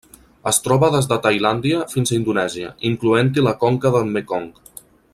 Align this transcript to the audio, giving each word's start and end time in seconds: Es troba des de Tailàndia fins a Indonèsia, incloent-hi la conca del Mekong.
Es 0.51 0.59
troba 0.67 0.87
des 0.95 1.07
de 1.11 1.17
Tailàndia 1.25 1.83
fins 1.93 2.13
a 2.13 2.17
Indonèsia, 2.21 2.73
incloent-hi 2.93 3.47
la 3.49 3.55
conca 3.67 3.93
del 3.99 4.11
Mekong. 4.17 4.53